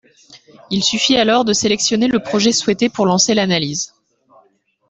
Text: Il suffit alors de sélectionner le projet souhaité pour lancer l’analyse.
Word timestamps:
Il 0.71 0.83
suffit 0.83 1.15
alors 1.17 1.45
de 1.45 1.53
sélectionner 1.53 2.07
le 2.07 2.23
projet 2.23 2.53
souhaité 2.53 2.89
pour 2.89 3.05
lancer 3.05 3.35
l’analyse. 3.35 3.93